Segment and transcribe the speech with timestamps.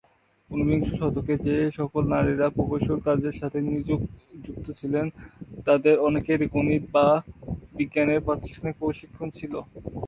[0.49, 3.57] উনবিংশ শতকে, যে সকল নারীরা প্রকৌশল কাজের সাথে
[4.45, 5.05] যুক্ত ছিলেন
[5.67, 7.07] তাদের অনেকেরই গণিত বা
[7.77, 9.53] বিজ্ঞানের প্রাতিষ্ঠানিক প্রশিক্ষণ ছিল।